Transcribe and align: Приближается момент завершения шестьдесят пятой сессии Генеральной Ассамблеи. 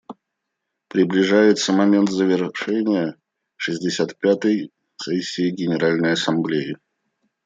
Приближается 0.87 1.73
момент 1.73 2.09
завершения 2.09 3.17
шестьдесят 3.55 4.17
пятой 4.17 4.71
сессии 4.99 5.51
Генеральной 5.51 6.13
Ассамблеи. 6.13 6.75